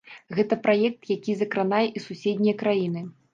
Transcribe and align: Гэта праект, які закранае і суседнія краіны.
Гэта 0.37 0.57
праект, 0.67 1.01
які 1.15 1.35
закранае 1.41 1.83
і 2.01 2.03
суседнія 2.07 2.57
краіны. 2.65 3.07